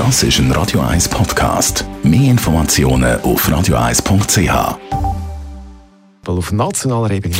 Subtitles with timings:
[0.00, 1.84] Das ist ein Radio 1 Podcast.
[2.02, 4.78] Mehr Informationen auf radio1.ch.
[6.26, 7.36] Auf nationaler Ebene.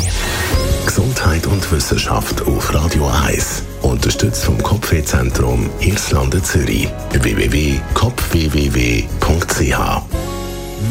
[0.84, 3.62] Gesundheit und Wissenschaft auf Radio 1.
[3.80, 6.90] Unterstützt vom Kopfwehzentrum Irlande Zürich.
[7.12, 10.02] www.kopfwww.ch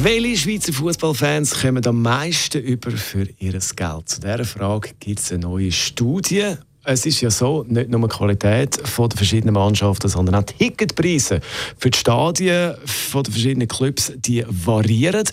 [0.03, 3.73] welche Schweizer Fußballfans kommen am meisten über für ihr Geld?
[4.05, 6.57] Zu dieser Frage gibt es eine neue Studie
[6.89, 11.39] es ist ja so, nicht nur die Qualität der verschiedenen Mannschaften, sondern auch die Ticketpreise
[11.77, 12.73] für die Stadien
[13.13, 15.23] der verschiedenen Clubs, die variieren.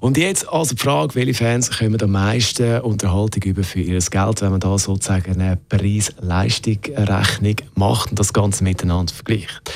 [0.00, 4.42] Und jetzt also die Frage, welche Fans kommen am meisten Unterhaltung über für ihr Geld,
[4.42, 9.72] wenn man da sozusagen eine Preis-Leistung-Rechnung macht und das Ganze miteinander vergleicht.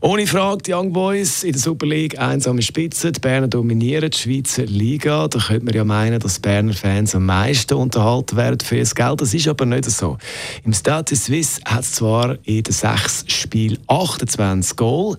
[0.00, 4.18] Ohne Frage, die Young Boys in der Super League einsame Spitze, die Berner dominieren die
[4.18, 5.28] Schweizer Liga.
[5.28, 9.20] Da könnte man ja meinen, dass Berner Fans am meisten unterhalten werden für ihr Geld.
[9.20, 10.18] Das ist aber nicht so.
[10.64, 15.18] Im Stade Suisse hat zwar in den sechs Spielen 28 Goal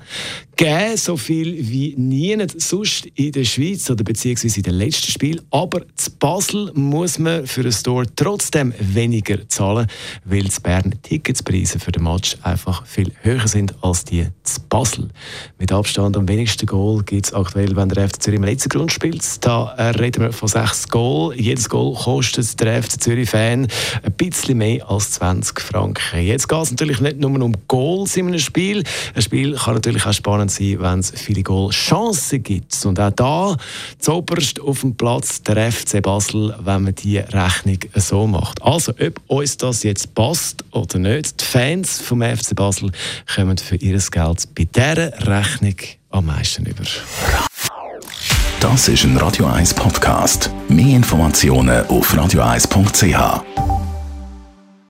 [0.61, 5.41] gegeben, so viel wie nie sonst in der Schweiz oder beziehungsweise in den letzten Spielen.
[5.49, 9.87] Aber zu Basel muss man für ein Store trotzdem weniger zahlen,
[10.25, 15.09] weil in Bern Ticketspreise für den Match einfach viel höher sind als die zu Basel.
[15.57, 18.91] Mit Abstand am wenigsten Goal gibt es aktuell, wenn der FC Zürich im letzten Grund
[18.91, 19.23] spielt.
[19.45, 21.35] Da äh, reden wir von sechs Goal.
[21.35, 23.67] Jedes Goal kostet der FC Zürich-Fan
[24.03, 25.11] ein bisschen mehr als
[25.51, 26.21] 20 Franken.
[26.21, 28.83] Jetzt geht es natürlich nicht nur um Goals in einem Spiel.
[29.15, 32.85] Ein Spiel kann natürlich auch spannend sein, wenn es viele Goalchancen gibt.
[32.85, 33.57] Und auch da
[33.99, 38.61] zoberst auf dem Platz der FC Basel, wenn man die Rechnung so macht.
[38.61, 42.91] Also, ob uns das jetzt passt oder nicht, die Fans vom FC Basel
[43.33, 45.75] kommen für ihr Geld bei dieser Rechnung
[46.09, 46.83] am meisten über.
[48.59, 50.51] Das ist ein Radio 1 Podcast.
[50.69, 53.60] Mehr Informationen auf radio1.ch.